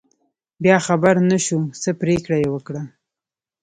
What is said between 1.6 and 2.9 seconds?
څه پرېکړه یې وکړه.